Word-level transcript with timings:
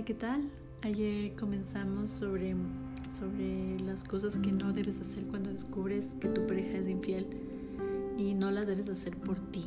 Hola, 0.00 0.06
¿qué 0.06 0.14
tal? 0.14 0.48
Ayer 0.80 1.36
comenzamos 1.36 2.08
sobre, 2.08 2.56
sobre 3.18 3.78
las 3.80 4.02
cosas 4.02 4.38
que 4.38 4.50
no 4.50 4.72
debes 4.72 4.98
hacer 4.98 5.24
cuando 5.24 5.50
descubres 5.50 6.16
que 6.18 6.28
tu 6.28 6.46
pareja 6.46 6.78
es 6.78 6.88
infiel 6.88 7.26
y 8.16 8.32
no 8.32 8.50
las 8.50 8.66
debes 8.66 8.88
hacer 8.88 9.14
por 9.14 9.38
ti, 9.50 9.66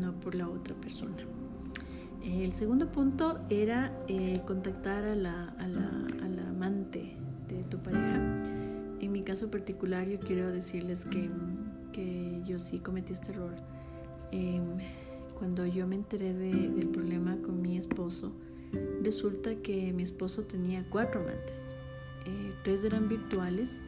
no 0.00 0.18
por 0.18 0.34
la 0.34 0.48
otra 0.48 0.74
persona. 0.74 1.14
El 2.24 2.54
segundo 2.54 2.90
punto 2.90 3.38
era 3.50 3.96
eh, 4.08 4.42
contactar 4.48 5.04
a 5.04 5.14
la, 5.14 5.44
a, 5.44 5.68
la, 5.68 5.88
a 6.24 6.28
la, 6.28 6.48
amante 6.48 7.14
de 7.46 7.62
tu 7.62 7.78
pareja. 7.78 8.16
En 9.00 9.12
mi 9.12 9.22
caso 9.22 9.48
particular 9.48 10.08
yo 10.08 10.18
quiero 10.18 10.50
decirles 10.50 11.04
que, 11.04 11.30
que 11.92 12.42
yo 12.44 12.58
sí 12.58 12.80
cometí 12.80 13.12
este 13.12 13.30
error. 13.30 13.54
Eh, 14.32 14.60
cuando 15.38 15.64
yo 15.66 15.86
me 15.86 15.94
enteré 15.94 16.34
de, 16.34 16.68
del 16.68 16.88
problema 16.88 17.36
con 17.36 17.62
mi 17.62 17.78
esposo, 17.78 18.32
resulta 19.02 19.56
que 19.56 19.92
mi 19.92 20.02
esposo 20.02 20.44
tenía 20.44 20.84
cuatro 20.88 21.20
amantes. 21.20 21.74
Eh, 22.26 22.52
tres 22.64 22.84
eran 22.84 23.08
virtuales, 23.08 23.80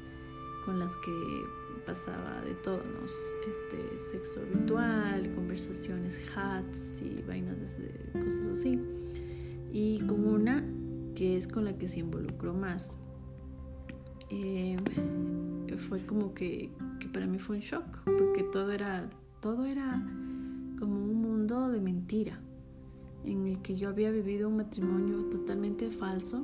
con 0.65 0.79
las 0.79 0.97
que 0.99 1.45
pasaba 1.85 2.41
de 2.43 2.55
todo, 2.55 2.79
¿no? 2.79 3.07
este, 3.49 3.99
sexo 3.99 4.41
virtual, 4.43 5.31
conversaciones, 5.35 6.21
hats 6.35 7.03
y 7.03 7.23
vainas, 7.27 7.79
de, 7.79 7.91
cosas 8.13 8.59
así. 8.59 8.79
Y 9.71 10.01
con 10.07 10.27
una 10.27 10.65
que 11.15 11.37
es 11.37 11.47
con 11.47 11.65
la 11.65 11.77
que 11.77 11.89
se 11.89 12.01
involucró 12.01 12.55
más. 12.55 12.97
Eh, 14.31 14.77
fue 15.89 16.05
como 16.07 16.35
que, 16.35 16.71
que 17.01 17.09
para 17.09 17.27
mí 17.27 17.39
fue 17.39 17.57
un 17.57 17.63
shock, 17.63 17.85
porque 18.05 18.45
todo 18.45 18.71
era, 18.71 19.11
todo 19.41 19.67
era 19.67 20.03
como 20.79 20.95
un 20.97 21.21
mundo 21.21 21.69
de 21.71 21.81
mentira, 21.81 22.41
en 23.25 23.47
el 23.49 23.61
que 23.61 23.77
yo 23.77 23.89
había 23.89 24.11
vivido 24.11 24.49
un 24.49 24.57
matrimonio 24.57 25.25
totalmente 25.31 25.91
falso. 25.91 26.43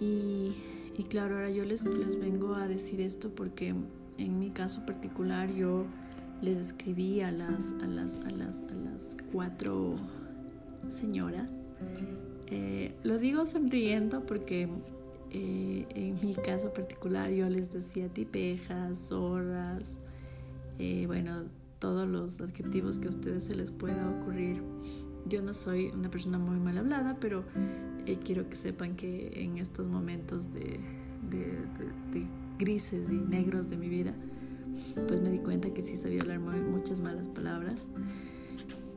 Y, 0.00 0.52
y 0.96 1.04
claro, 1.08 1.36
ahora 1.36 1.50
yo 1.50 1.64
les, 1.64 1.84
les 1.84 2.18
vengo 2.18 2.54
a 2.54 2.66
decir 2.66 3.00
esto 3.00 3.30
porque 3.30 3.74
en 4.18 4.38
mi 4.38 4.50
caso 4.50 4.84
particular 4.86 5.52
yo 5.52 5.86
les 6.42 6.58
escribí 6.58 7.20
a 7.20 7.30
las, 7.30 7.74
a 7.82 7.86
las, 7.86 8.18
a 8.18 8.30
las, 8.30 8.62
a 8.64 8.74
las 8.74 9.16
cuatro 9.32 9.96
señoras. 10.88 11.50
Eh, 12.46 12.94
lo 13.04 13.18
digo 13.18 13.46
sonriendo 13.46 14.24
porque 14.26 14.68
eh, 15.30 15.86
en 15.90 16.18
mi 16.20 16.34
caso 16.34 16.72
particular 16.72 17.30
yo 17.30 17.48
les 17.48 17.70
decía 17.72 18.08
tipejas, 18.08 18.98
zorras, 19.06 19.92
eh, 20.78 21.04
bueno, 21.06 21.44
todos 21.78 22.08
los 22.08 22.40
adjetivos 22.40 22.98
que 22.98 23.06
a 23.06 23.10
ustedes 23.10 23.44
se 23.44 23.54
les 23.54 23.70
pueda 23.70 24.08
ocurrir. 24.10 24.62
Yo 25.26 25.42
no 25.42 25.52
soy 25.52 25.88
una 25.88 26.10
persona 26.10 26.38
muy 26.38 26.58
mal 26.58 26.78
hablada, 26.78 27.16
pero 27.20 27.44
eh, 28.06 28.18
quiero 28.24 28.48
que 28.48 28.56
sepan 28.56 28.96
que 28.96 29.42
en 29.42 29.58
estos 29.58 29.86
momentos 29.86 30.50
de, 30.52 30.80
grises 32.58 33.10
y 33.10 33.14
negros 33.14 33.68
de 33.68 33.76
mi 33.76 33.88
vida, 33.88 34.14
pues 35.08 35.20
me 35.22 35.30
di 35.30 35.38
cuenta 35.38 35.72
que 35.72 35.82
sí 35.82 35.96
sabía 35.96 36.20
hablar 36.20 36.40
muchas 36.40 37.00
malas 37.00 37.28
palabras. 37.28 37.86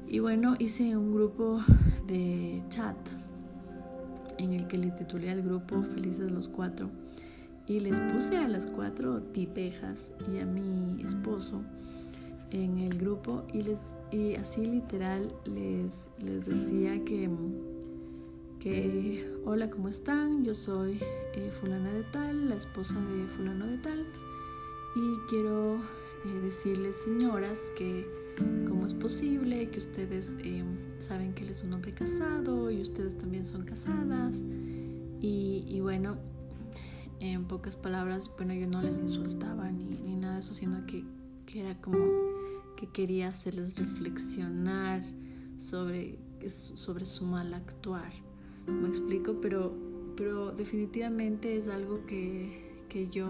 Y 0.08 0.20
bueno, 0.20 0.56
hice 0.60 0.98
un 0.98 1.14
grupo 1.14 1.62
de 2.08 2.64
chat 2.70 2.98
en 4.38 4.54
el 4.54 4.68
que 4.68 4.78
le 4.78 4.92
titulé 4.92 5.30
al 5.32 5.42
grupo 5.42 5.82
Felices 5.84 6.32
los 6.32 6.48
Cuatro 6.48 6.90
y 7.66 7.80
les 7.80 8.00
puse 8.14 8.38
a 8.38 8.48
las 8.48 8.66
cuatro 8.66 9.22
tipejas 9.22 10.12
y 10.32 10.40
a 10.40 10.46
mi 10.46 11.02
esposo 11.02 11.62
en 12.52 12.80
el 12.80 12.98
grupo 12.98 13.46
y, 13.54 13.62
les, 13.62 13.80
y 14.14 14.36
así 14.36 14.64
literal 14.64 15.34
les, 15.46 15.92
les 16.24 16.46
decía 16.46 17.04
que, 17.04 17.30
que, 18.60 19.28
hola, 19.44 19.72
¿cómo 19.72 19.90
están? 19.90 20.44
Yo 20.44 20.54
soy 20.54 21.00
eh, 21.34 21.52
fulana 21.60 21.92
de 21.92 22.04
tal, 22.04 22.50
la 22.50 22.56
esposa 22.56 23.00
de 23.00 23.26
fulano 23.36 23.66
de 23.66 23.80
tal, 23.80 24.06
y 24.96 25.30
quiero 25.30 25.78
eh, 25.78 26.40
decirles, 26.44 26.96
señoras, 27.04 27.60
que 27.76 28.08
cómo 28.68 28.86
es 28.86 28.94
posible 28.94 29.70
que 29.70 29.80
ustedes 29.80 30.38
eh, 30.44 30.64
saben 31.00 31.34
que 31.34 31.44
él 31.44 31.50
es 31.50 31.64
un 31.64 31.74
hombre 31.74 31.94
casado 31.94 32.70
y 32.70 32.82
ustedes 32.82 33.18
también 33.18 33.46
son 33.46 33.64
casadas. 33.64 34.44
Y, 35.22 35.64
y 35.68 35.80
bueno, 35.82 36.18
en 37.20 37.46
pocas 37.46 37.78
palabras, 37.78 38.30
bueno, 38.38 38.54
yo 38.54 38.68
no 38.68 38.84
les 38.84 39.00
insultaba 39.00 39.72
ni, 39.72 39.86
ni 39.86 40.16
nada 40.16 40.36
de 40.36 40.40
eso, 40.42 40.54
sino 40.54 40.86
que, 40.86 41.04
que 41.48 41.62
era 41.62 41.82
como 41.82 42.33
que 42.76 42.88
quería 42.88 43.30
hacerles 43.30 43.78
reflexionar 43.78 45.04
sobre, 45.58 46.18
sobre 46.48 47.06
su 47.06 47.26
mal 47.26 47.54
actuar. 47.54 48.12
Me 48.68 48.88
explico, 48.88 49.40
pero, 49.42 49.74
pero 50.16 50.52
definitivamente 50.52 51.58
es 51.58 51.68
algo 51.68 52.06
que, 52.06 52.86
que 52.90 53.08
yo 53.08 53.30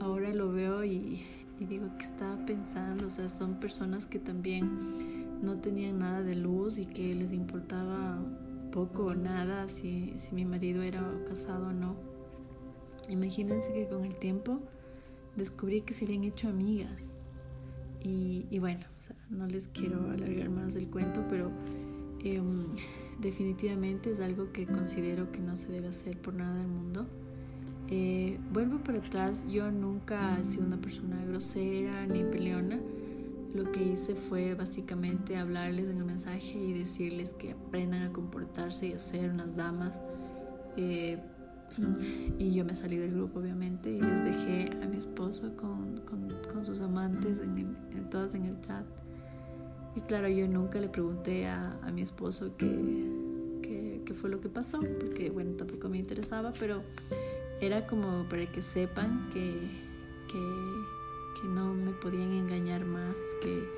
ahora 0.00 0.32
lo 0.32 0.52
veo 0.52 0.84
y, 0.84 1.26
y 1.58 1.64
digo 1.66 1.88
que 1.98 2.04
estaba 2.04 2.44
pensando, 2.46 3.06
o 3.06 3.10
sea, 3.10 3.28
son 3.28 3.60
personas 3.60 4.06
que 4.06 4.18
también 4.18 5.42
no 5.42 5.58
tenían 5.60 5.98
nada 5.98 6.22
de 6.22 6.34
luz 6.34 6.78
y 6.78 6.86
que 6.86 7.14
les 7.14 7.32
importaba 7.32 8.18
poco 8.70 9.06
o 9.06 9.14
nada 9.14 9.68
si, 9.68 10.12
si 10.16 10.34
mi 10.34 10.44
marido 10.44 10.82
era 10.82 11.02
casado 11.26 11.68
o 11.68 11.72
no. 11.72 11.96
Imagínense 13.08 13.72
que 13.72 13.88
con 13.88 14.04
el 14.04 14.16
tiempo 14.16 14.60
descubrí 15.36 15.80
que 15.80 15.94
se 15.94 16.04
habían 16.04 16.24
hecho 16.24 16.48
amigas 16.48 17.14
y, 18.02 18.58
bueno, 18.58 18.86
no 19.28 19.46
les 19.46 19.68
quiero 19.68 20.10
alargar 20.10 20.48
más 20.48 20.74
el 20.74 20.88
cuento, 20.88 21.24
pero 21.28 21.50
eh, 22.24 22.40
definitivamente 23.20 24.10
es 24.10 24.20
algo 24.20 24.52
que 24.52 24.66
considero 24.66 25.30
que 25.32 25.40
no 25.40 25.56
se 25.56 25.70
debe 25.70 25.88
hacer 25.88 26.18
por 26.18 26.34
nada 26.34 26.56
del 26.56 26.68
mundo. 26.68 27.06
Eh, 27.88 28.38
vuelvo 28.52 28.78
para 28.78 28.98
atrás, 28.98 29.44
yo 29.48 29.70
nunca 29.70 30.38
he 30.38 30.44
sido 30.44 30.64
una 30.64 30.80
persona 30.80 31.24
grosera 31.26 32.06
ni 32.06 32.22
peleona. 32.22 32.78
Lo 33.52 33.70
que 33.72 33.82
hice 33.82 34.14
fue 34.14 34.54
básicamente 34.54 35.36
hablarles 35.36 35.88
en 35.88 35.96
el 35.96 36.04
mensaje 36.04 36.56
y 36.56 36.72
decirles 36.72 37.34
que 37.34 37.52
aprendan 37.52 38.02
a 38.02 38.12
comportarse 38.12 38.86
y 38.86 38.92
a 38.92 38.98
ser 38.98 39.30
unas 39.30 39.56
damas. 39.56 40.00
Eh, 40.76 41.18
y 42.38 42.54
yo 42.54 42.64
me 42.64 42.74
salí 42.74 42.96
del 42.96 43.12
grupo 43.12 43.40
obviamente 43.40 43.90
y 43.90 44.00
les 44.00 44.24
dejé 44.24 44.70
a 44.82 44.86
mi 44.86 44.96
esposo 44.96 45.56
con, 45.56 45.98
con, 45.98 46.28
con 46.52 46.64
sus 46.64 46.80
amantes, 46.80 47.40
en, 47.40 47.76
en, 47.92 48.10
todas 48.10 48.34
en 48.34 48.44
el 48.44 48.60
chat. 48.60 48.84
Y 49.96 50.00
claro, 50.02 50.28
yo 50.28 50.46
nunca 50.46 50.80
le 50.80 50.88
pregunté 50.88 51.46
a, 51.46 51.78
a 51.82 51.90
mi 51.90 52.02
esposo 52.02 52.56
qué, 52.56 54.00
qué, 54.04 54.14
fue 54.14 54.28
lo 54.28 54.40
que 54.40 54.48
pasó, 54.48 54.80
porque 54.80 55.30
bueno, 55.30 55.52
tampoco 55.52 55.88
me 55.88 55.98
interesaba, 55.98 56.52
pero 56.58 56.82
era 57.60 57.86
como 57.86 58.28
para 58.28 58.44
que 58.50 58.60
sepan 58.60 59.28
que, 59.32 59.52
que, 60.28 61.40
que 61.40 61.48
no 61.48 61.74
me 61.74 61.92
podían 61.92 62.32
engañar 62.32 62.84
más, 62.84 63.14
que, 63.40 63.68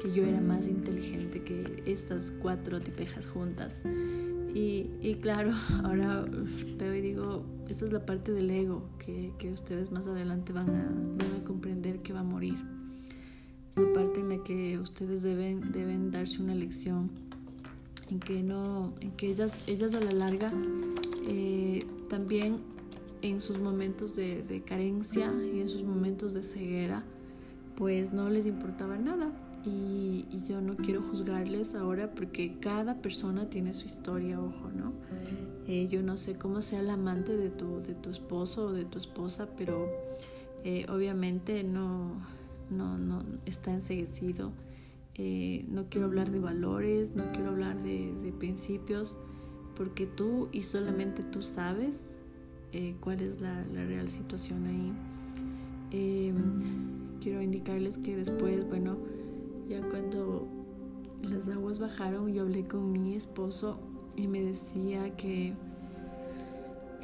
que 0.00 0.12
yo 0.12 0.24
era 0.24 0.40
más 0.40 0.68
inteligente 0.68 1.42
que 1.42 1.82
estas 1.84 2.32
cuatro 2.40 2.80
tipejas 2.80 3.26
juntas. 3.26 3.78
Y, 4.54 5.16
claro, 5.20 5.52
ahora 5.84 6.24
veo 6.78 6.94
y 6.94 7.00
digo, 7.00 7.44
esta 7.68 7.86
es 7.86 7.92
la 7.92 8.06
parte 8.06 8.30
del 8.30 8.48
ego 8.50 8.84
que, 9.04 9.32
que 9.36 9.52
ustedes 9.52 9.90
más 9.90 10.06
adelante 10.06 10.52
van 10.52 10.70
a, 10.70 10.84
van 11.18 11.40
a, 11.40 11.44
comprender 11.44 11.98
que 12.00 12.12
va 12.12 12.20
a 12.20 12.24
morir. 12.24 12.56
Es 13.68 13.76
la 13.76 13.92
parte 13.92 14.20
en 14.20 14.28
la 14.28 14.44
que 14.44 14.78
ustedes 14.78 15.22
deben, 15.24 15.72
deben 15.72 16.12
darse 16.12 16.40
una 16.40 16.54
lección, 16.54 17.10
en 18.08 18.20
que, 18.20 18.44
no, 18.44 18.94
en 19.00 19.10
que 19.12 19.28
ellas, 19.28 19.56
ellas 19.66 19.94
a 19.96 20.00
la 20.00 20.12
larga 20.12 20.52
eh, 21.26 21.80
también 22.08 22.58
en 23.22 23.40
sus 23.40 23.58
momentos 23.58 24.14
de, 24.14 24.44
de 24.44 24.62
carencia 24.62 25.32
y 25.52 25.58
en 25.60 25.68
sus 25.68 25.82
momentos 25.82 26.32
de 26.32 26.44
ceguera, 26.44 27.02
pues 27.74 28.12
no 28.12 28.28
les 28.28 28.46
importaba 28.46 28.98
nada 28.98 29.32
y, 29.64 30.26
y, 30.30 30.44
yo 30.48 30.60
no 30.60 30.76
quiero 30.76 31.00
juzgarles 31.00 31.74
ahora 31.74 32.10
porque 32.14 32.58
cada 32.60 33.00
persona 33.00 33.48
tiene 33.48 33.72
su 33.72 33.86
historia, 33.86 34.38
ojo, 34.38 34.70
¿no? 34.70 34.92
Eh, 35.66 35.88
yo 35.88 36.02
no 36.02 36.18
sé 36.18 36.34
cómo 36.34 36.60
sea 36.60 36.80
el 36.80 36.90
amante 36.90 37.36
de 37.36 37.48
tu, 37.48 37.80
de 37.80 37.94
tu 37.94 38.10
esposo 38.10 38.66
o 38.66 38.72
de 38.72 38.84
tu 38.84 38.98
esposa, 38.98 39.48
pero 39.56 39.88
eh, 40.62 40.84
obviamente 40.90 41.64
no, 41.64 42.20
no, 42.70 42.98
no 42.98 43.22
está 43.46 43.72
enseguecido. 43.72 44.52
Eh, 45.14 45.64
no 45.68 45.86
quiero 45.88 46.08
hablar 46.08 46.30
de 46.30 46.40
valores, 46.40 47.14
no 47.14 47.30
quiero 47.32 47.50
hablar 47.50 47.82
de, 47.82 48.12
de 48.22 48.32
principios, 48.32 49.16
porque 49.76 50.06
tú 50.06 50.48
y 50.52 50.62
solamente 50.62 51.22
tú 51.22 51.42
sabes 51.42 52.10
cuál 53.00 53.20
es 53.20 53.40
la, 53.40 53.64
la, 53.72 53.84
real 53.84 54.08
situación 54.08 54.66
ahí. 54.66 54.92
quiero 57.20 57.40
indicarles 57.40 57.98
que 57.98 58.16
después, 58.16 58.68
bueno, 58.68 58.96
ya 59.68 59.80
cuando 59.88 60.48
las 61.22 61.48
aguas 61.48 61.78
bajaron, 61.78 62.32
yo 62.32 62.42
hablé 62.42 62.66
con 62.66 62.92
mi 62.92 63.14
esposo 63.14 63.78
y 64.16 64.28
me 64.28 64.42
decía 64.42 65.16
que, 65.16 65.54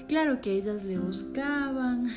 claro, 0.08 0.40
que 0.40 0.52
ellas 0.52 0.84
le 0.84 0.98
buscaban, 0.98 2.08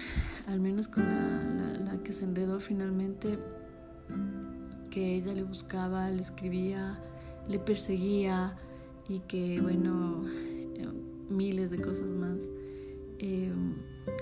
al 0.48 0.60
menos 0.60 0.88
con 0.88 1.04
la, 1.04 1.78
la, 1.80 2.04
que 2.04 2.14
se 2.14 2.26
enredó 2.26 2.60
finalmente, 2.60 3.38
que 4.90 5.16
ella 5.16 5.34
le 5.34 5.44
buscaba, 5.44 6.10
le 6.10 6.22
escribía, 6.22 7.00
le 7.48 7.60
perseguía 7.60 8.56
y 9.08 9.20
que, 9.20 9.60
bueno, 9.62 10.24
miles 11.30 11.72
de 11.72 11.82
cosas 11.82 12.08
más, 12.08 12.38
em, 13.20 13.76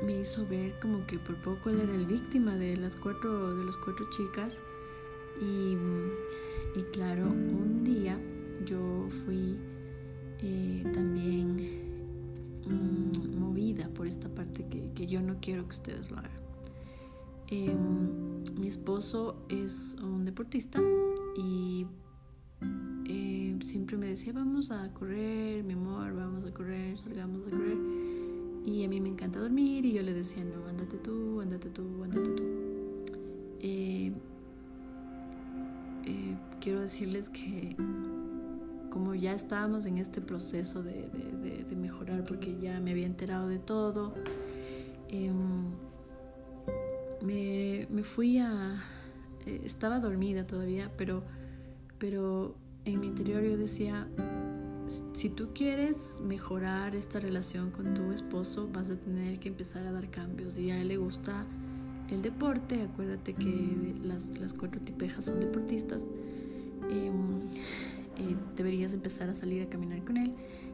me 0.05 0.21
hizo 0.21 0.47
ver 0.47 0.79
como 0.79 1.05
que 1.05 1.19
por 1.19 1.35
poco 1.41 1.69
él 1.69 1.81
era 1.81 1.93
el 1.93 2.05
víctima 2.05 2.55
de 2.55 2.77
las 2.77 2.95
cuatro, 2.95 3.55
de 3.55 3.65
las 3.65 3.77
cuatro 3.77 4.09
chicas. 4.09 4.59
Y, 5.39 6.83
claro, 6.93 7.27
un 7.27 7.83
día 7.83 8.19
yo 8.65 9.07
fui 9.25 9.57
eh, 10.39 10.83
también 10.93 11.57
mm, 12.65 13.39
movida 13.39 13.89
por 13.89 14.07
esta 14.07 14.29
parte 14.29 14.65
que, 14.67 14.91
que, 14.93 15.07
yo 15.07 15.21
no 15.21 15.37
quiero 15.41 15.67
que 15.67 15.75
ustedes 15.75 16.11
lo 16.11 16.17
hagan. 16.17 16.41
Em, 17.47 18.43
mi 18.57 18.67
esposo 18.67 19.35
es 19.49 19.97
un 20.01 20.23
deportista 20.23 20.79
y 21.35 21.85
eh, 23.05 23.59
siempre 23.63 23.97
me 23.97 24.07
decía, 24.07 24.31
vamos 24.31 24.71
a 24.71 24.93
correr, 24.93 25.61
mi 25.65 25.73
amor, 25.73 26.15
vamos 26.15 26.45
a 26.45 26.53
correr, 26.53 26.97
salgamos 26.97 27.45
a 27.47 27.49
correr. 27.49 27.77
Y 28.65 28.85
a 28.85 28.87
mí 28.87 29.01
me 29.01 29.09
encanta 29.09 29.39
dormir 29.39 29.85
y 29.85 29.93
yo 29.93 30.01
le 30.01 30.13
decía, 30.13 30.45
no, 30.45 30.65
ándate 30.65 30.97
tú, 30.97 31.41
ándate 31.41 31.69
tú, 31.69 32.03
ándate 32.03 32.29
tú. 32.29 32.43
Eh, 33.59 34.13
eh, 36.05 36.35
quiero 36.59 36.81
decirles 36.81 37.29
que 37.29 37.75
como 38.89 39.15
ya 39.15 39.33
estábamos 39.33 39.85
en 39.85 39.97
este 39.97 40.21
proceso 40.21 40.83
de, 40.83 41.09
mejorar 41.75 42.23
porque 42.25 42.57
ya 42.59 42.79
me 42.79 42.91
había 42.91 43.05
enterado 43.05 43.47
de 43.47 43.57
todo, 43.57 44.13
em, 45.07 45.71
me, 47.21 47.87
me, 47.89 48.03
fui 48.03 48.37
a... 48.37 48.75
estaba 49.45 49.99
dormida 49.99 50.45
todavía, 50.45 50.91
pero, 50.97 51.23
pero 51.97 52.55
en 52.85 52.99
mi 52.99 53.07
interior 53.07 53.43
yo 53.43 53.57
decía, 53.57 54.07
si 55.13 55.29
tú 55.29 55.49
quieres 55.53 56.21
mejorar 56.21 56.95
esta 56.95 57.19
relación 57.19 57.71
con 57.71 57.93
tu 57.93 58.11
esposo, 58.11 58.69
vas 58.71 58.89
a 58.89 58.95
tener 58.95 59.39
que 59.39 59.49
empezar 59.49 59.85
a 59.87 59.91
dar 59.91 60.09
cambios. 60.09 60.57
Y 60.57 60.71
a 60.71 60.81
él 60.81 60.89
le 60.89 60.97
gusta 60.97 61.45
el 62.11 62.21
deporte, 62.21 62.81
acuérdate 62.81 63.33
que 63.33 63.95
las, 64.03 64.37
las 64.39 64.53
cuatro 64.53 64.81
tipejas 64.81 65.25
son 65.25 65.39
deportistas. 65.39 66.07
Em, 66.89 67.41
eh, 68.17 68.35
deberías 68.55 68.93
empezar 68.93 69.29
a 69.29 69.33
salir 69.33 69.63
a 69.63 69.69
caminar 69.69 70.03
con 70.03 70.17
él. 70.17 70.33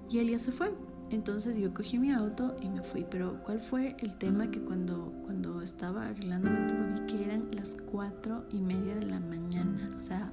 Y 0.10 0.20
él 0.20 0.30
ya 0.30 0.40
se 0.40 0.52
fue. 0.52 0.72
Entonces 1.10 1.56
yo 1.56 1.74
cogí 1.74 2.00
mi 2.00 2.12
auto 2.12 2.56
y 2.62 2.70
me 2.70 2.84
fui. 2.84 3.06
Pero 3.10 3.42
¿cuál 3.44 3.60
fue 3.60 3.96
el 4.00 4.18
tema 4.18 4.52
que 4.52 4.60
cuando, 4.60 5.14
cuando 5.26 5.62
estaba 5.62 6.08
arreglándome 6.08 6.68
todo 6.68 6.86
vi 6.94 7.14
que 7.14 7.26
eran 7.26 7.50
las 7.56 7.78
cuatro 7.90 8.46
y 8.52 8.62
media 8.62 8.96
de 8.96 9.06
la 9.06 9.20
mañana? 9.20 9.94
O 9.96 10.00
sea, 10.00 10.32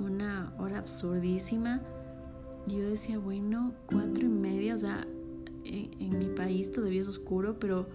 una 0.00 0.52
hora 0.58 0.78
absurdísima. 0.78 1.80
Y 2.66 2.76
yo 2.78 2.88
decía, 2.88 3.18
bueno, 3.18 3.74
cuatro 3.86 4.24
y 4.24 4.28
media, 4.28 4.74
o 4.74 4.78
sea, 4.78 5.06
en, 5.64 6.18
mi 6.18 6.26
país 6.26 6.72
todavía 6.72 7.02
es 7.02 7.08
oscuro, 7.08 7.58
pero 7.58 7.86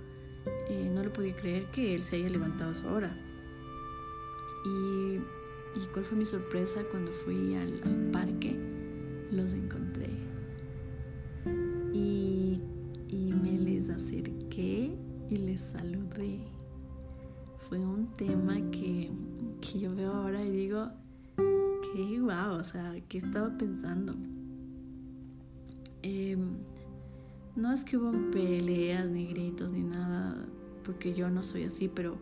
no 1.00 1.04
le 1.04 1.10
podía 1.10 1.36
creer 1.36 1.66
que 1.72 1.96
él 1.96 2.04
se 2.04 2.18
haya 2.18 2.30
levantado 2.30 2.72
a 2.72 2.74
esa 2.74 2.92
hora. 2.92 3.18
Y, 4.66 5.16
y 5.80 5.88
cuál 5.94 6.06
fue 6.06 6.18
mi 6.18 6.26
sorpresa 6.26 6.82
cuando 6.92 7.12
fui 7.12 7.56
al, 7.56 7.80
parque, 8.12 8.60
los 9.32 9.54
encontré. 9.54 10.10
Y, 11.94 12.62
y 13.08 13.34
me 13.42 13.58
les 13.58 13.90
acerqué 13.90 14.96
y 15.30 15.36
les 15.38 15.62
saludé. 15.62 16.40
Fue 17.70 17.80
un 17.80 18.08
tema 18.18 18.56
que, 18.72 19.12
que 19.62 19.80
yo 19.80 19.96
veo 19.96 20.12
ahora 20.12 20.44
y 20.44 20.52
digo, 20.52 20.90
qué 21.38 22.20
guau, 22.20 22.60
o 22.60 22.64
sea, 22.64 22.96
¿qué 23.08 23.20
estaba 23.20 23.56
pensando? 23.58 24.16
Em, 26.02 26.58
no 27.60 27.74
es 27.74 27.84
que 27.84 27.98
hubo 27.98 28.12
peleas, 28.32 29.10
ni 29.10 29.28
gritos, 29.28 29.72
ni 29.72 29.84
nada, 29.84 30.36
porque 30.84 31.14
yo 31.14 31.30
no 31.30 31.44
soy 31.44 31.66
así, 31.66 31.90
pero, 31.90 32.18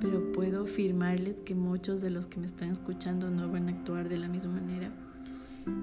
pero 0.00 0.32
puedo 0.32 0.62
afirmarles 0.62 1.40
que 1.40 1.54
muchos 1.54 2.00
de 2.00 2.10
los 2.10 2.26
que 2.26 2.38
me 2.38 2.46
están 2.46 2.70
escuchando 2.70 3.30
no 3.30 3.50
van 3.50 3.68
a 3.68 3.72
actuar 3.72 4.08
de 4.08 4.18
la 4.18 4.28
misma 4.28 4.52
manera. 4.52 4.92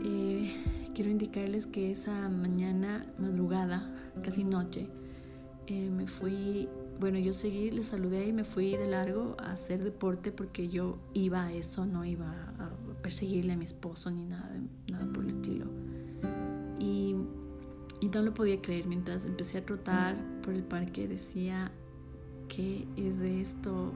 Eh, 0.03 0.53
quiero 0.95 1.11
indicarles 1.11 1.65
que 1.65 1.91
esa 1.91 2.29
mañana, 2.29 3.05
madrugada, 3.19 3.93
casi 4.23 4.45
noche, 4.45 4.87
eh, 5.67 5.89
me 5.89 6.07
fui, 6.07 6.69
bueno, 6.99 7.19
yo 7.19 7.33
seguí, 7.33 7.71
les 7.71 7.87
saludé 7.87 8.27
y 8.27 8.33
me 8.33 8.45
fui 8.45 8.77
de 8.77 8.87
largo 8.87 9.35
a 9.37 9.51
hacer 9.51 9.83
deporte 9.83 10.31
porque 10.31 10.69
yo 10.69 10.97
iba 11.13 11.43
a 11.43 11.53
eso, 11.53 11.85
no 11.85 12.05
iba 12.05 12.53
a 12.57 12.71
perseguirle 13.01 13.53
a 13.53 13.57
mi 13.57 13.65
esposo 13.65 14.09
ni 14.11 14.23
nada, 14.23 14.49
nada 14.89 15.05
no 18.13 18.21
lo 18.21 18.33
podía 18.33 18.61
creer 18.61 18.85
mientras 18.85 19.25
empecé 19.25 19.57
a 19.57 19.65
trotar 19.65 20.15
por 20.41 20.53
el 20.53 20.63
parque, 20.63 21.07
decía, 21.07 21.71
¿qué 22.47 22.87
es 22.95 23.19
de 23.19 23.41
esto? 23.41 23.91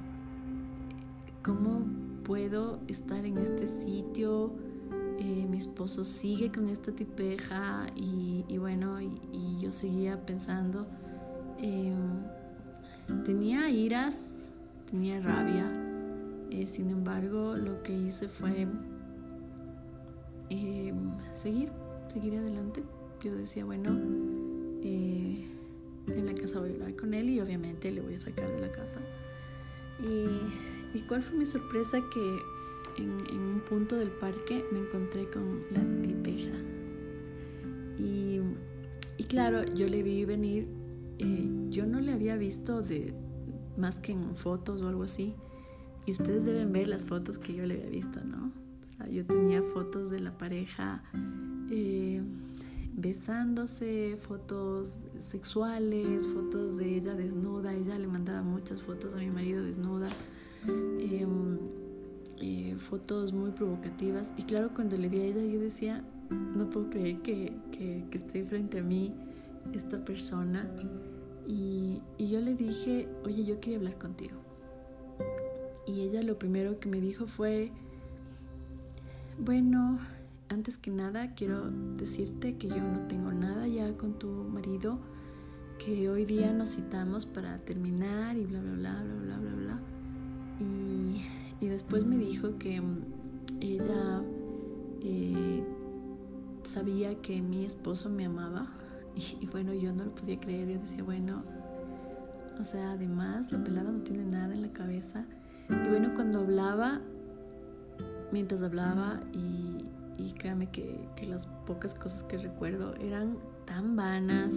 ¿Cómo 1.43 1.85
puedo 2.23 2.79
estar 2.87 3.25
en 3.25 3.37
este 3.37 3.67
sitio? 3.67 4.53
Eh, 5.19 5.45
mi 5.49 5.57
esposo 5.57 6.03
sigue 6.03 6.51
con 6.51 6.67
esta 6.69 6.91
tipeja 6.91 7.87
y, 7.95 8.45
y 8.47 8.57
bueno, 8.57 8.99
y, 9.01 9.57
yo 9.59 9.71
seguía 9.71 10.25
pensando, 10.25 10.87
em, 11.57 12.23
tenía 13.23 13.69
iras, 13.69 14.47
tenía 14.89 15.19
rabia, 15.19 15.71
eh, 16.51 16.67
sin 16.67 16.89
embargo 16.91 17.55
lo 17.55 17.81
que 17.81 17.93
hice 17.93 18.27
fue 18.27 18.67
eh, 20.49 20.93
seguir, 21.35 21.71
seguir 22.07 22.37
adelante. 22.37 22.83
Yo 23.23 23.35
decía, 23.35 23.65
bueno, 23.65 23.97
eh, 24.83 25.45
en 26.07 26.25
la 26.25 26.33
casa 26.35 26.59
voy 26.59 26.69
a 26.69 26.73
hablar 26.73 26.95
con 26.95 27.13
él 27.13 27.29
y 27.29 27.39
obviamente 27.39 27.91
le 27.91 28.01
voy 28.01 28.13
a 28.13 28.19
sacar 28.19 28.49
de 28.55 28.61
la 28.61 28.71
casa. 28.71 28.99
Y, 29.99 31.01
cuál 31.07 31.21
fue 31.21 31.37
mi 31.37 31.45
sorpresa 31.45 31.99
que 32.11 32.39
en, 32.97 33.11
un 33.39 33.61
punto 33.69 33.95
del 33.95 34.09
parque 34.09 34.65
me 34.71 34.79
encontré 34.79 35.29
con 35.29 35.61
la 35.71 35.81
tipeja. 36.01 36.57
Y, 37.99 38.39
y 39.17 39.23
claro, 39.25 39.63
yo 39.63 39.87
le 39.87 40.03
vi 40.03 40.25
venir, 40.25 40.67
eh, 41.19 41.49
yo 41.69 41.85
no 41.85 41.99
le 42.01 42.13
había 42.13 42.35
visto 42.35 42.81
de 42.81 43.13
más 43.77 43.99
que 43.99 44.11
en 44.11 44.35
fotos 44.35 44.81
o 44.81 44.87
algo 44.87 45.03
así. 45.03 45.35
Y 46.05 46.11
ustedes 46.11 46.45
deben 46.45 46.71
ver 46.71 46.87
las 46.87 47.05
fotos 47.05 47.37
que 47.37 47.53
yo 47.53 47.65
le 47.65 47.75
había 47.75 47.89
visto, 47.89 48.23
¿no? 48.23 48.51
yo 49.11 49.25
tenía 49.25 49.61
fotos 49.61 50.09
de 50.09 50.19
la 50.19 50.37
pareja 50.37 51.03
eh, 51.69 52.21
besándose, 52.97 54.17
fotos 54.17 54.91
sexuales, 55.19 56.27
fotos 56.27 56.77
de 56.77 56.97
ella 56.97 57.15
desnuda. 57.15 57.73
Ella 57.73 57.97
le 57.97 58.07
mandaba 58.07 58.41
muchas 58.41 58.81
fotos 58.81 59.13
a 59.13 59.17
mi 59.17 59.29
marido 59.29 59.63
desnuda. 59.63 60.07
Em, 60.67 61.59
eh, 62.41 62.75
fotos 62.77 63.31
muy 63.31 63.51
provocativas. 63.51 64.31
Y 64.35 64.43
claro, 64.43 64.71
cuando 64.73 64.97
le 64.97 65.09
vi 65.09 65.19
a 65.21 65.25
ella, 65.25 65.43
yo 65.43 65.59
decía, 65.59 66.03
no 66.29 66.69
puedo 66.69 66.89
creer 66.89 67.19
que, 67.21 67.53
que, 67.71 68.03
esté 68.11 68.43
frente 68.43 68.79
a 68.79 68.83
mí 68.83 69.13
esta 69.73 70.03
persona. 70.03 70.69
Y, 71.47 72.01
y, 72.17 72.29
yo 72.29 72.41
le 72.41 72.55
dije, 72.55 73.07
oye, 73.23 73.45
yo 73.45 73.59
quería 73.59 73.77
hablar 73.77 73.97
contigo. 73.97 74.37
Y 75.85 76.01
ella 76.01 76.21
lo 76.23 76.37
primero 76.37 76.79
que 76.79 76.89
me 76.89 76.99
dijo 76.99 77.27
fue, 77.27 77.71
bueno, 79.39 79.99
antes 80.49 80.77
que 80.77 80.91
nada 80.91 81.33
quiero 81.33 81.69
decirte 81.69 82.57
que 82.57 82.67
yo 82.67 82.81
no 82.81 83.07
tengo 83.07 83.31
nada 83.31 83.67
ya 83.67 83.95
con 83.97 84.17
tu 84.17 84.27
marido, 84.27 84.99
que 85.77 86.09
hoy 86.09 86.25
día 86.25 86.53
nos 86.53 86.69
citamos 86.75 87.25
para 87.25 87.57
terminar 87.57 88.37
y 88.37 88.45
bla, 88.45 88.61
bla, 88.61 88.73
bla, 88.73 89.03
bla, 89.03 89.15
bla, 89.15 89.37
bla, 89.37 89.55
bla. 89.55 89.79
Y, 90.59 91.23
y 91.61 91.67
después 91.67 92.05
me 92.05 92.17
dijo 92.17 92.57
que 92.57 92.81
mm, 92.81 92.99
ella 93.61 94.23
eh, 95.01 95.63
sabía 96.63 97.21
que 97.21 97.41
mi 97.41 97.65
esposo 97.65 98.09
me 98.09 98.25
amaba 98.25 98.71
y, 99.15 99.43
y, 99.43 99.47
bueno, 99.47 99.73
yo 99.73 99.93
no 99.93 100.05
lo 100.05 100.15
podía 100.15 100.39
creer, 100.39 100.69
yo 100.69 100.79
decía, 100.79 101.03
bueno, 101.03 101.43
o 102.59 102.63
sea, 102.63 102.91
además 102.91 103.51
la 103.51 103.63
pelada 103.63 103.91
no 103.91 103.99
tiene 103.99 104.25
nada 104.25 104.53
en 104.53 104.61
la 104.61 104.71
cabeza. 104.71 105.25
Y 105.69 105.89
bueno, 105.89 106.13
cuando 106.15 106.39
hablaba 106.39 107.01
mientras 108.31 108.61
hablaba 108.61 109.19
y, 109.33 109.85
y 110.17 110.33
créame 110.33 110.69
que, 110.71 111.07
que, 111.15 111.27
las 111.27 111.47
pocas 111.65 111.93
cosas 111.93 112.23
que 112.23 112.37
recuerdo 112.37 112.95
eran 112.95 113.37
tan 113.65 113.95
vanas. 113.95 114.53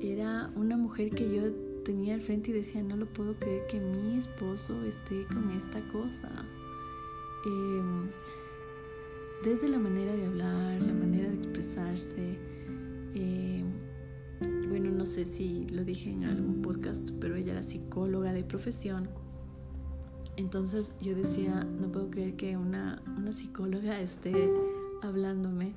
Era 0.00 0.50
una 0.54 0.76
mujer 0.76 1.10
que 1.10 1.34
yo 1.34 1.52
tenía 1.84 2.14
al 2.14 2.20
frente 2.20 2.50
y 2.50 2.54
decía, 2.54 2.82
no 2.82 2.96
lo 2.96 3.06
puedo 3.06 3.34
creer 3.34 3.66
que 3.66 3.80
mi 3.80 4.16
esposo 4.16 4.84
esté 4.84 5.26
con 5.26 5.50
esta 5.50 5.80
cosa. 5.88 6.30
Em, 7.46 8.10
desde 9.44 9.68
la 9.68 9.78
manera 9.78 10.14
de 10.14 10.26
hablar, 10.26 10.82
la 10.82 10.92
manera 10.92 11.28
de 11.28 11.36
expresarse. 11.36 12.38
Em, 13.14 13.66
bueno, 14.68 14.90
no 14.90 15.06
sé 15.06 15.24
si 15.24 15.66
lo 15.68 15.84
dije 15.84 16.10
en 16.10 16.24
algún 16.24 16.62
podcast, 16.62 17.10
pero 17.20 17.36
ella 17.36 17.52
era 17.52 17.62
psicóloga 17.62 18.32
de 18.32 18.44
profesión 18.44 19.08
entonces 20.38 20.92
yo 21.00 21.16
decía, 21.16 21.64
no 21.64 21.90
puedo 21.90 22.10
creer 22.10 22.36
que 22.36 22.56
una, 22.56 23.02
una 23.16 23.32
psicóloga 23.32 24.00
esté 24.00 24.48
hablándome. 25.02 25.72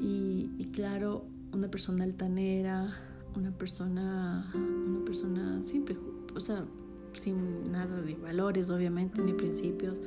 Y, 0.00 0.50
y, 0.58 0.70
claro, 0.72 1.26
una 1.52 1.68
persona 1.68 2.04
altanera, 2.04 2.96
una 3.36 3.50
persona, 3.50 4.50
una 4.54 5.04
persona 5.04 5.62
siempre, 5.62 5.96
o 6.34 6.40
sea, 6.40 6.64
sin 7.12 7.70
nada 7.70 8.00
de 8.00 8.14
valores, 8.14 8.70
obviamente, 8.70 9.22
ni 9.22 9.34
principios. 9.34 10.00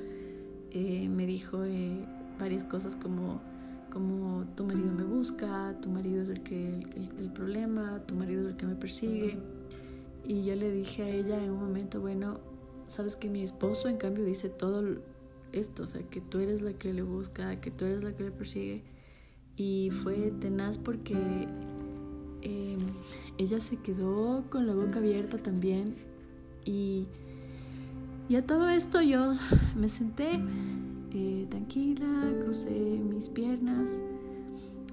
Eh, 0.71 1.07
me 1.07 1.27
dijo 1.27 1.63
eh, 1.63 2.03
varias 2.39 2.63
cosas 2.63 2.95
como, 2.95 3.41
como 3.93 4.45
tu 4.55 4.65
marido 4.65 4.91
me 4.91 5.03
busca, 5.03 5.75
tu 5.81 5.89
marido 5.89 6.23
es 6.23 6.29
el 6.29 6.41
que 6.41 6.79
el, 7.19 7.31
problema, 7.31 8.01
tu 8.07 8.15
marido 8.15 8.41
es 8.41 8.47
el 8.47 8.57
que 8.57 8.65
me 8.65 8.75
persigue. 8.75 9.37
Y 10.25 10.43
yo 10.43 10.55
le 10.55 10.71
dije 10.71 11.03
a 11.03 11.09
ella 11.09 11.43
en 11.43 11.51
un 11.51 11.59
momento, 11.59 12.01
bueno, 12.01 12.39
sabes 12.87 13.15
que 13.15 13.29
mi 13.29 13.43
esposo 13.43 13.89
en 13.89 13.97
cambio 13.97 14.25
dice 14.25 14.49
todo 14.49 14.83
esto, 15.51 15.83
o 15.83 15.87
sea, 15.87 16.01
que 16.03 16.21
tú 16.21 16.39
eres 16.39 16.61
la 16.61 16.73
que 16.73 16.93
le 16.93 17.01
busca, 17.01 17.59
que 17.61 17.71
tú 17.71 17.85
eres 17.85 18.03
la 18.03 18.15
que 18.15 18.23
le 18.23 18.31
persigue. 18.31 18.83
Y 19.55 19.89
fue 19.91 20.31
tenaz 20.39 20.77
porque 20.77 21.15
em, 22.41 22.79
ella 23.37 23.59
se 23.59 23.77
quedó 23.77 24.45
con 24.49 24.67
la 24.67 24.73
boca 24.73 24.99
abierta 24.99 25.37
también. 25.37 25.95
Y, 26.65 27.07
y 28.29 28.35
a 28.35 28.45
todo 28.45 28.69
esto 28.69 29.01
yo 29.01 29.33
me 29.75 29.89
senté 29.89 30.39
eh, 31.11 31.47
tranquila, 31.49 32.33
crucé 32.41 32.69
mis 32.69 33.29
piernas 33.29 33.89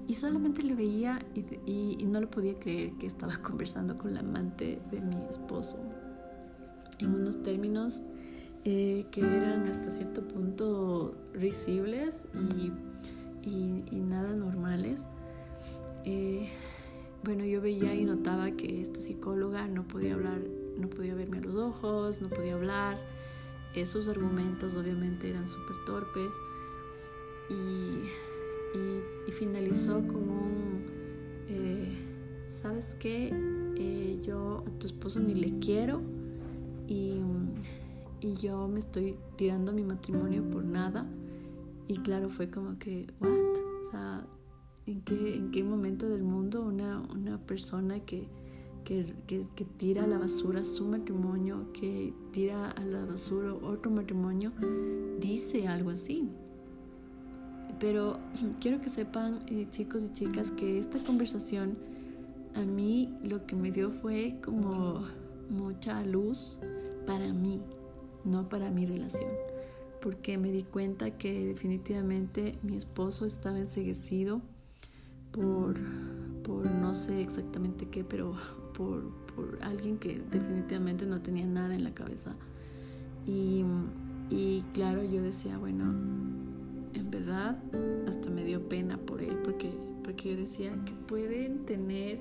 y 0.07 0.13
solamente 0.13 0.61
le 0.61 0.75
veía 0.75 1.19
y, 1.33 1.97
y, 1.99 2.05
no 2.05 2.21
le 2.21 2.27
podía 2.27 2.57
creer 2.59 2.93
que 2.93 3.07
estaba 3.07 3.37
conversando 3.43 3.95
con 3.95 4.13
la 4.13 4.21
amante 4.21 4.79
de 4.91 5.01
mi 5.01 5.15
esposo 5.29 5.77
en 6.99 7.13
unos 7.13 7.41
términos 7.43 8.03
eh, 8.63 9.05
que 9.11 9.21
eran 9.21 9.67
hasta 9.67 9.91
cierto 9.91 10.27
punto 10.27 11.15
risibles 11.33 12.27
y, 12.33 12.71
y, 13.47 13.99
nada 14.01 14.35
normales. 14.35 15.01
Eh, 16.03 16.49
bueno, 17.23 17.45
yo 17.45 17.61
veía 17.61 17.93
y 17.93 18.05
notaba 18.05 18.49
que 18.51 18.81
esta 18.81 18.99
psicóloga 19.01 19.67
no 19.67 19.87
podía 19.87 20.15
hablar, 20.15 20.39
no 20.79 20.89
podía 20.89 21.13
verme 21.13 21.37
a 21.37 21.41
los 21.41 21.55
ojos, 21.55 22.21
no 22.21 22.29
podía 22.29 22.55
hablar. 22.55 22.97
Esos 23.75 24.09
argumentos 24.09 24.75
obviamente 24.75 25.29
eran 25.29 25.47
súper 25.47 25.75
torpes. 25.85 26.33
Y, 27.49 27.99
y, 29.27 29.31
finalizó 29.31 29.95
con 30.07 30.27
un, 30.29 30.85
eh, 31.49 31.87
¿sabes 32.47 32.95
qué? 32.99 33.29
yo 34.23 34.63
a 34.65 34.79
tu 34.79 34.87
esposo 34.87 35.19
ni 35.19 35.35
le 35.35 35.59
quiero 35.59 36.01
y 36.87 37.21
y 38.25 38.33
yo 38.33 38.67
me 38.67 38.79
estoy 38.79 39.17
tirando 39.35 39.71
mi 39.71 39.83
matrimonio 39.83 40.43
por 40.49 40.63
nada. 40.63 41.05
Y 41.87 41.97
claro, 41.97 42.29
fue 42.29 42.49
como 42.49 42.79
que, 42.79 43.07
¿what? 43.19 43.29
O 43.29 43.91
sea, 43.91 44.25
¿en 44.87 45.01
qué, 45.01 45.35
en 45.35 45.51
qué 45.51 45.63
momento 45.63 46.09
del 46.09 46.23
mundo 46.23 46.63
una, 46.63 47.01
una 47.13 47.37
persona 47.37 47.99
que, 47.99 48.27
que, 48.83 49.13
que, 49.27 49.65
tira 49.77 50.05
a 50.05 50.07
la 50.07 50.17
basura 50.17 50.63
su 50.63 50.85
matrimonio, 50.85 51.71
que 51.73 52.13
tira 52.31 52.71
a 52.71 52.83
la 52.83 53.05
basura 53.05 53.53
otro 53.53 53.91
matrimonio, 53.91 54.51
dice 55.19 55.67
algo 55.67 55.91
así? 55.91 56.27
Pero 57.79 58.17
quiero 58.59 58.81
que 58.81 58.89
sepan, 58.89 59.43
eh, 59.47 59.67
chicos 59.69 60.03
y 60.03 60.09
chicas, 60.09 60.49
que 60.49 60.79
esta 60.79 61.03
conversación 61.03 61.77
a 62.55 62.61
mí 62.61 63.15
lo 63.21 63.45
que 63.45 63.55
me 63.55 63.69
dio 63.69 63.91
fue 63.91 64.39
como 64.43 65.03
mucha 65.49 66.03
luz 66.03 66.59
para 67.05 67.31
mí, 67.33 67.61
no 68.23 68.49
para 68.49 68.71
mi 68.71 68.85
relación, 68.85 69.31
porque 70.01 70.37
me 70.37 70.51
di 70.51 70.63
cuenta 70.63 71.11
que 71.17 71.45
definitivamente 71.45 72.57
mi 72.63 72.75
esposo 72.75 73.25
estaba 73.25 73.59
enseguecido 73.59 74.41
por, 75.31 75.75
por 76.43 76.69
no 76.69 76.93
sé 76.93 77.21
exactamente 77.21 77.87
qué, 77.87 78.03
pero 78.03 78.33
por, 78.77 79.09
por 79.35 79.59
alguien 79.61 79.97
que 79.97 80.21
definitivamente 80.31 81.05
no 81.05 81.21
tenía 81.21 81.45
nada 81.45 81.75
en 81.75 81.83
la 81.83 81.93
cabeza. 81.93 82.35
Y, 83.25 83.63
y 84.29 84.63
claro, 84.73 85.03
yo 85.03 85.21
decía, 85.21 85.57
bueno, 85.57 85.85
en 86.93 87.11
verdad 87.11 87.57
hasta 88.07 88.29
me 88.29 88.43
dio 88.43 88.67
pena 88.67 88.97
por 88.97 89.21
él, 89.21 89.37
porque, 89.43 89.71
porque 90.03 90.31
yo 90.31 90.37
decía 90.37 90.71
que 90.85 90.93
pueden 90.93 91.65
tener 91.65 92.19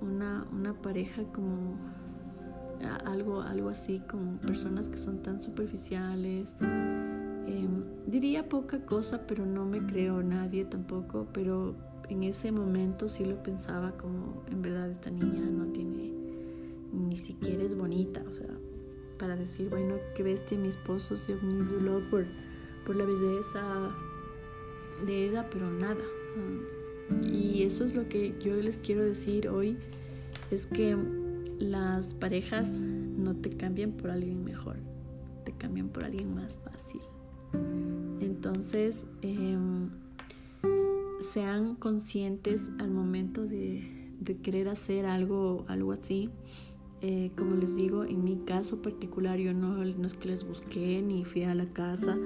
una, 0.00 0.46
una 0.52 0.74
pareja 0.74 1.24
como 1.32 1.76
algo, 3.04 3.42
algo 3.42 3.68
así 3.68 4.00
con 4.00 4.38
personas 4.38 4.88
que 4.88 4.98
son 4.98 5.22
tan 5.22 5.40
superficiales. 5.40 6.52
Em, 6.60 7.84
diría 8.06 8.48
poca 8.48 8.84
cosa, 8.84 9.26
pero 9.26 9.46
no 9.46 9.64
me 9.64 9.86
creo 9.86 10.22
nadie 10.22 10.64
tampoco, 10.64 11.26
pero 11.32 11.74
en 12.08 12.22
ese 12.22 12.52
momento 12.52 13.08
sí 13.08 13.24
lo 13.24 13.42
pensaba 13.42 13.92
como 13.92 14.42
en 14.50 14.62
verdad 14.62 14.90
esta 14.90 15.10
niña 15.10 15.42
no 15.50 15.66
tiene, 15.66 16.12
ni 16.92 17.16
siquiera 17.16 17.62
es 17.62 17.76
bonita, 17.76 18.22
o 18.28 18.32
sea, 18.32 18.50
para 19.18 19.36
decir, 19.36 19.68
bueno, 19.70 19.96
qué 20.14 20.22
bestia 20.22 20.58
mi 20.58 20.68
esposo 20.68 21.16
se 21.16 21.34
violó 21.34 22.02
por, 22.10 22.26
por 22.84 22.96
la 22.96 23.04
belleza 23.04 23.90
de 25.06 25.28
ella, 25.28 25.48
pero 25.50 25.70
nada. 25.70 26.04
Y 27.22 27.62
eso 27.62 27.84
es 27.84 27.94
lo 27.94 28.08
que 28.08 28.34
yo 28.40 28.54
les 28.56 28.78
quiero 28.78 29.02
decir 29.02 29.48
hoy, 29.48 29.76
es 30.50 30.66
que 30.66 30.96
las 31.58 32.14
parejas 32.14 32.68
no 32.68 33.34
te 33.36 33.50
cambian 33.50 33.92
por 33.92 34.10
alguien 34.10 34.44
mejor, 34.44 34.76
te 35.44 35.52
cambian 35.52 35.88
por 35.88 36.04
alguien 36.04 36.34
más 36.34 36.56
fácil. 36.58 37.00
Entonces, 38.20 39.06
em, 39.22 39.90
sean 41.32 41.76
conscientes 41.76 42.60
al 42.78 42.90
momento 42.90 43.46
de, 43.46 44.00
querer 44.42 44.68
hacer 44.68 45.06
algo, 45.06 45.64
algo 45.68 45.92
así. 45.92 46.30
Eh, 47.00 47.32
como 47.36 47.56
les 47.56 47.74
digo, 47.74 48.04
en 48.04 48.22
mi 48.22 48.36
caso 48.44 48.80
particular, 48.80 49.38
yo 49.38 49.52
no, 49.52 49.84
no, 49.84 50.06
es 50.06 50.14
que 50.14 50.28
les 50.28 50.46
busqué 50.46 51.02
ni 51.02 51.24
fui 51.24 51.42
a 51.42 51.54
la 51.54 51.66
casa, 51.66 52.16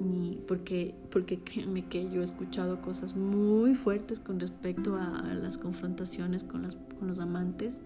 ni 0.00 0.38
porque, 0.46 0.94
porque 1.10 1.40
créanme 1.40 1.88
que 1.88 2.08
yo 2.10 2.20
he 2.20 2.24
escuchado 2.24 2.80
cosas 2.80 3.16
muy 3.16 3.74
fuertes 3.74 4.20
con 4.20 4.38
respecto 4.38 4.94
a, 4.94 5.18
a 5.18 5.34
las 5.34 5.58
confrontaciones 5.58 6.44
con, 6.44 6.62
las, 6.62 6.76
con 6.98 7.08
los 7.08 7.18
amantes 7.18 7.80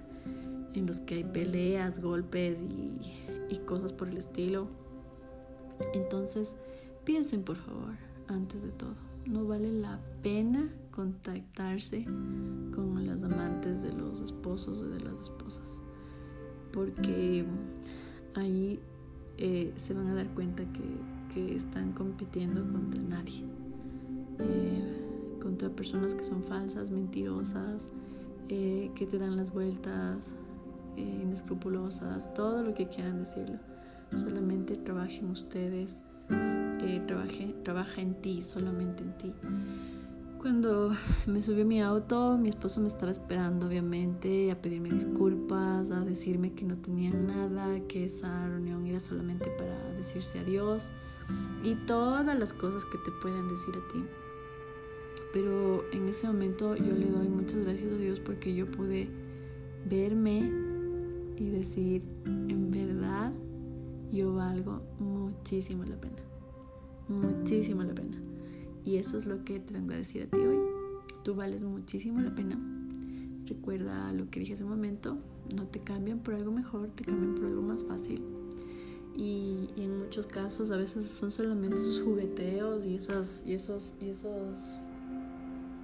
en 0.74 0.86
los 0.86 1.00
que 1.00 1.16
hay 1.16 1.24
peleas, 1.24 2.00
golpes 2.00 2.62
y, 2.62 3.00
cosas 3.66 3.92
por 3.92 4.08
el 4.08 4.16
estilo. 4.16 4.68
Entonces, 5.92 6.56
piensen 7.04 7.42
por 7.42 7.56
favor, 7.56 7.94
antes 8.28 8.62
de 8.62 8.70
todo, 8.70 8.94
no 9.26 9.46
vale 9.46 9.72
la 9.72 10.00
pena 10.22 10.72
contactarse 10.90 12.04
con 12.04 13.04
las 13.06 13.22
amantes 13.22 13.82
de 13.82 13.92
los 13.92 14.20
esposos 14.20 14.78
o 14.78 14.88
de 14.88 15.00
las 15.00 15.20
esposas, 15.20 15.78
porque 16.72 17.44
ahí 18.34 18.80
eh, 19.36 19.72
se 19.76 19.94
van 19.94 20.08
a 20.08 20.14
dar 20.14 20.28
cuenta 20.34 20.64
que, 20.72 21.18
están 21.54 21.92
compitiendo 21.92 22.60
contra 22.62 23.00
nadie, 23.00 23.44
eh, 24.40 25.38
contra 25.40 25.68
personas 25.68 26.12
que 26.12 26.24
son 26.24 26.42
falsas, 26.42 26.90
mentirosas, 26.90 27.90
eh, 28.48 28.90
que 28.96 29.06
te 29.06 29.20
dan 29.20 29.36
las 29.36 29.52
vueltas, 29.52 30.34
inescrupulosas, 30.98 32.32
todo 32.34 32.62
lo 32.62 32.74
que 32.74 32.88
quieran 32.88 33.20
decirlo. 33.20 33.58
Solamente 34.16 34.76
trabajen 34.76 35.30
ustedes, 35.30 36.02
eh, 36.30 37.02
trabaje, 37.06 37.54
trabaja 37.64 38.00
en 38.00 38.14
ti, 38.14 38.42
solamente 38.42 39.02
en 39.02 39.18
ti. 39.18 39.34
Cuando 40.40 40.92
me 41.26 41.42
subió 41.42 41.66
mi 41.66 41.82
auto, 41.82 42.38
mi 42.38 42.48
esposo 42.48 42.80
me 42.80 42.86
estaba 42.86 43.10
esperando, 43.10 43.66
obviamente, 43.66 44.52
a 44.52 44.62
pedirme 44.62 44.90
disculpas, 44.90 45.90
a 45.90 46.04
decirme 46.04 46.52
que 46.52 46.64
no 46.64 46.78
tenían 46.78 47.26
nada, 47.26 47.80
que 47.88 48.04
esa 48.04 48.46
reunión 48.46 48.86
era 48.86 49.00
solamente 49.00 49.50
para 49.58 49.92
decirse 49.94 50.38
adiós 50.38 50.90
y 51.64 51.74
todas 51.74 52.38
las 52.38 52.52
cosas 52.52 52.84
que 52.84 52.98
te 52.98 53.10
pueden 53.20 53.48
decir 53.48 53.74
a 53.76 53.92
ti. 53.92 54.04
Pero 55.32 55.84
en 55.92 56.08
ese 56.08 56.26
momento 56.26 56.76
yo 56.76 56.94
le 56.94 57.10
doy 57.10 57.28
muchas 57.28 57.58
gracias 57.64 57.92
a 57.92 57.96
Dios 57.96 58.20
porque 58.20 58.54
yo 58.54 58.70
pude 58.70 59.10
verme 59.88 60.67
y 61.40 61.50
decir, 61.50 62.02
en 62.26 62.70
verdad, 62.70 63.32
yo 64.10 64.34
valgo 64.34 64.82
muchísimo 64.98 65.84
la 65.84 65.96
pena. 65.96 66.22
Muchísimo 67.08 67.82
la 67.82 67.94
pena. 67.94 68.20
Y 68.84 68.96
eso 68.96 69.18
es 69.18 69.26
lo 69.26 69.44
que 69.44 69.60
te 69.60 69.74
vengo 69.74 69.92
a 69.92 69.96
decir 69.96 70.22
a 70.22 70.26
ti 70.26 70.38
hoy. 70.38 70.58
Tú 71.22 71.34
vales 71.34 71.62
muchísimo 71.62 72.20
la 72.20 72.34
pena. 72.34 72.58
Recuerda 73.46 74.12
lo 74.12 74.28
que 74.30 74.40
dije 74.40 74.54
hace 74.54 74.64
un 74.64 74.70
momento. 74.70 75.18
No 75.54 75.66
te 75.66 75.80
cambian 75.80 76.20
por 76.20 76.34
algo 76.34 76.50
mejor, 76.50 76.88
te 76.88 77.04
cambian 77.04 77.34
por 77.34 77.46
algo 77.46 77.62
más 77.62 77.84
fácil. 77.84 78.22
Y, 79.16 79.70
en 79.76 79.98
muchos 79.98 80.26
casos 80.26 80.70
a 80.70 80.76
veces 80.76 81.06
son 81.06 81.30
solamente 81.30 81.76
esos 81.76 82.02
jugueteos 82.02 82.84
y, 82.84 82.94
esas, 82.94 83.42
y 83.46 83.52
esos, 83.52 83.94
y 84.00 84.10
esos 84.10 84.78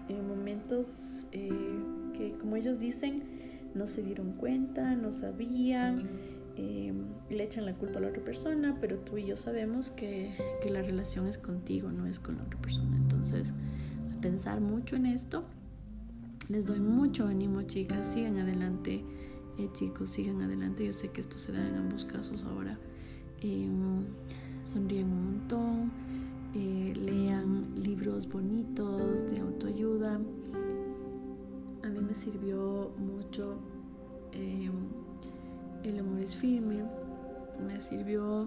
eh, 0.09 0.23
momentos 0.23 1.27
eh, 1.33 1.51
que 2.17 2.33
como 2.39 2.57
ellos 2.57 2.79
dicen, 2.79 3.34
no 3.75 3.87
se 3.87 4.03
dieron 4.03 4.33
cuenta, 4.33 4.95
no 4.95 5.13
sabían, 5.13 6.09
em, 6.57 7.07
le 7.31 7.43
echan 7.45 7.65
la 7.67 7.75
culpa 7.75 7.99
a 7.99 8.03
la 8.03 8.09
otra 8.09 8.23
persona, 8.25 8.79
pero 8.81 8.99
tú 8.99 9.19
y 9.19 9.27
yo 9.27 9.37
sabemos 9.37 9.91
que, 9.91 10.35
que 10.63 10.71
la 10.71 10.83
relación 10.83 11.27
es 11.27 11.39
contigo, 11.39 11.91
no 11.91 12.07
es 12.07 12.19
con 12.21 12.37
la 12.37 12.45
otra 12.45 12.61
persona. 12.61 12.97
Entonces, 12.97 13.53
a 14.17 14.21
pensar 14.21 14.61
mucho 14.61 14.97
en 14.97 15.07
esto 15.07 15.45
Les 16.49 16.67
doy 16.67 16.79
mucho 16.81 17.27
ánimo, 17.27 17.63
chicas. 17.63 18.07
Sigan 18.13 18.39
adelante, 18.39 19.03
eh, 19.59 19.69
chicos, 19.73 20.11
sigan 20.11 20.43
adelante. 20.43 20.85
Yo 20.85 20.93
sé 20.93 21.09
que 21.09 21.21
esto 21.23 21.39
se 21.39 21.53
da 21.53 21.67
en 21.67 21.77
ambos 21.77 22.05
casos 22.05 22.43
ahora. 22.45 22.79
Em, 23.41 24.05
sonríen 24.67 25.07
un 25.11 25.25
montón. 25.25 25.91
Eh, 26.55 26.93
lean 27.01 27.83
libros 27.83 28.29
bonitos 28.29 29.29
de 29.31 29.39
autoayuda. 29.41 30.21
Me 32.15 32.21
sirvió 32.21 32.93
mucho 32.97 33.59
em, 34.31 34.71
El 35.83 35.99
amor 35.99 36.21
es 36.21 36.37
firme. 36.37 36.85
Me 37.67 37.81
sirvió 37.81 38.47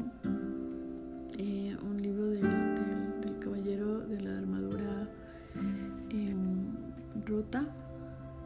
eh, 1.37 1.75
un 1.83 2.01
libro 2.01 2.27
del, 2.27 3.39
caballero 3.41 4.07
de 4.07 4.21
la 4.21 4.37
armadura 4.37 5.09
em, 6.11 6.77
rota 7.25 7.67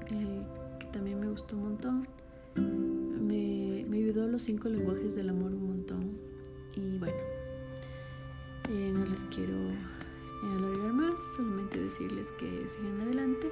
eh, 0.10 0.42
que 0.80 0.88
también 0.88 1.20
me 1.20 1.28
gustó 1.28 1.56
un 1.56 1.64
montón. 1.66 2.08
Me, 2.56 3.86
me, 3.88 3.98
ayudó 3.98 4.28
los 4.28 4.42
cinco 4.42 4.70
lenguajes 4.70 5.14
del 5.14 5.30
amor 5.30 5.54
un 5.54 5.68
montón. 5.68 6.18
Y 6.76 6.98
bueno, 6.98 7.22
eh, 8.72 8.92
no 8.92 9.06
les 9.06 9.24
quiero 9.26 9.54
alargar 10.56 10.94
más, 10.94 11.20
solamente 11.36 11.80
decirles 11.80 12.26
que 12.40 12.68
sigan 12.68 13.02
adelante, 13.02 13.52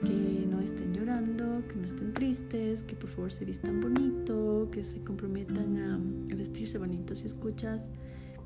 que 0.00 0.46
no 0.48 0.60
estén 0.60 0.94
llorando, 0.94 1.66
que 1.68 1.76
no 1.76 1.86
estén 1.86 2.12
tristes, 2.12 2.82
que 2.82 2.94
por 2.94 3.10
favor 3.10 3.32
se 3.32 3.44
vistan 3.44 3.80
bonito, 3.80 4.68
que 4.70 4.84
se 4.84 5.02
comprometan 5.02 5.78
a, 5.78 5.98
vestirse 6.36 6.78
bonito. 6.78 7.14
Si 7.14 7.26
escuchas 7.26 7.90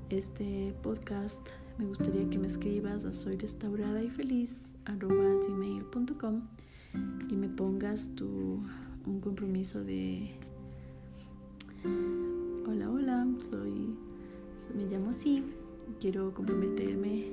este 0.09 0.75
podcast, 0.83 1.49
me 1.79 1.87
gustaría 1.87 2.29
que 2.29 2.39
me 2.39 2.47
escribas 2.47 3.05
a 3.05 3.13
soy 3.13 3.37
restaurada 3.37 4.03
y 4.03 4.11
feliz 4.11 4.77
gmail.com 4.87 6.43
y 7.29 7.37
me 7.37 7.49
pongas 7.49 8.11
tu, 8.15 8.63
un 9.07 9.21
compromiso 9.21 9.83
de 9.85 10.31
hola, 12.67 12.91
hola, 12.91 13.27
soy, 13.41 13.95
me 14.75 14.85
llamo 14.87 15.11
así, 15.11 15.45
quiero 16.01 16.33
comprometerme 16.33 17.27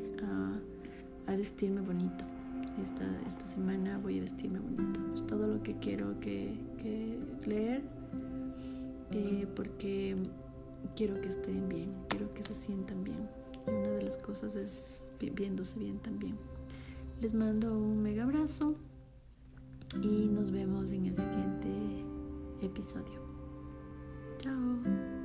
a 1.28 1.36
vestirme 1.36 1.82
bonito. 1.82 2.39
Esta, 2.82 3.06
esta, 3.28 3.46
semana 3.48 3.98
voy 3.98 4.20
a 4.20 4.22
vestirme 4.22 4.60
bonito. 4.60 5.00
Es 5.16 5.28
todo 5.28 5.48
lo 5.48 5.62
que 5.62 5.76
quiero 5.80 6.20
que, 6.20 6.54
que 6.78 7.18
leer 7.46 7.84
eh, 9.12 9.48
porque 9.56 10.16
quiero 10.96 11.20
que 11.22 11.30
estén 11.30 11.68
bien, 11.68 11.92
quiero 12.08 12.34
que 12.34 12.44
se 12.44 12.54
sientan 12.54 13.04
bien. 13.04 13.30
una 13.68 13.90
de 13.90 14.02
las 14.02 14.18
cosas 14.18 14.56
es 14.56 15.04
viéndose 15.20 15.80
bien 15.80 16.00
también. 16.00 16.38
Les 17.22 17.34
mando 17.34 17.78
un 17.78 18.02
mega 18.02 18.24
abrazo 18.24 18.76
y 20.02 20.28
nos 20.28 20.52
vemos 20.52 20.92
en 20.92 21.08
el 21.08 21.18
siguiente 21.18 21.70
episodio. 22.62 23.20
Chao. 24.38 25.19